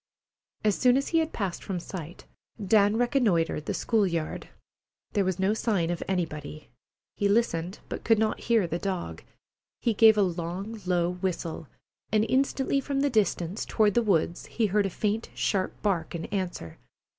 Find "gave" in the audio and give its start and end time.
9.93-10.17